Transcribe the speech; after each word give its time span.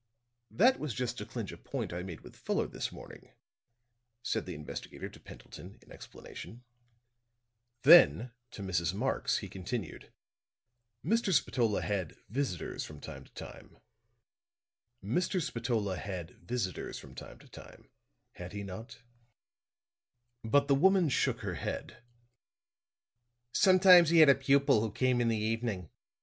"That 0.49 0.79
was 0.79 0.95
just 0.95 1.19
to 1.19 1.27
clinch 1.27 1.51
a 1.51 1.57
point 1.57 1.93
I 1.93 2.01
made 2.01 2.21
with 2.21 2.35
Fuller 2.35 2.65
this 2.65 2.91
morning," 2.91 3.31
said 4.23 4.47
the 4.47 4.55
investigator 4.55 5.07
to 5.09 5.19
Pendleton, 5.19 5.77
in 5.79 5.91
explanation. 5.91 6.63
Then 7.83 8.31
to 8.49 8.63
Mrs. 8.63 8.95
Marx 8.95 9.37
he 9.37 9.47
continued: 9.47 10.11
"Mr. 11.05 11.31
Spatola 11.31 11.83
had 11.83 12.15
visitors 12.29 12.83
from 12.83 12.99
time 12.99 13.25
to 13.25 13.31
time, 13.33 13.77
had 18.31 18.53
he 18.53 18.63
not?" 18.63 19.03
But 20.43 20.67
the 20.67 20.73
woman 20.73 21.09
shook 21.09 21.41
her 21.41 21.53
head. 21.61 22.01
"Sometimes 23.53 24.09
he 24.09 24.17
had 24.17 24.29
a 24.29 24.33
pupil 24.33 24.81
who 24.81 24.91
came 24.91 25.21
in 25.21 25.27
the 25.27 25.37
evening. 25.37 25.91